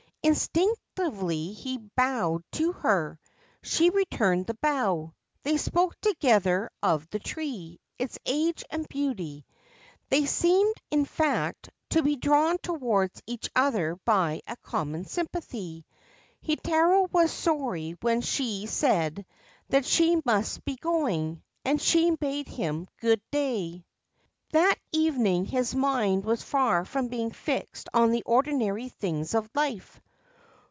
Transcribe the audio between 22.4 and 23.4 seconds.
him good